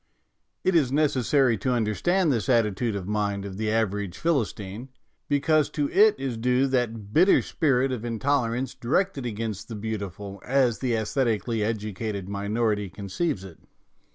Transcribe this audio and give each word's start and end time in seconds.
It 0.63 0.73
is 0.73 0.91
necessary 0.91 1.59
to 1.59 1.73
understand 1.73 2.31
this 2.33 2.49
attitude 2.49 2.95
of 2.95 3.07
mind 3.07 3.45
of 3.45 3.57
the 3.57 3.69
average 3.71 4.17
Philistine, 4.17 4.89
because 5.29 5.69
to 5.77 5.91
it 5.91 6.15
is 6.19 6.37
due 6.37 6.65
that 6.69 7.13
bitter 7.13 7.43
spirit 7.43 7.91
of 7.91 8.03
in 8.03 8.17
tolerance 8.17 8.73
directed 8.73 9.27
against 9.27 9.67
the 9.67 9.75
beautiful 9.75 10.41
as 10.43 10.79
the 10.79 10.95
aesthetically 10.95 11.63
educated 11.63 12.27
minority 12.27 12.89
conceives 12.89 13.43
it. 13.43 13.59